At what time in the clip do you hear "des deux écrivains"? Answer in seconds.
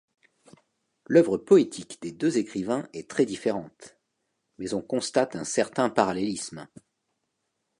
2.01-2.89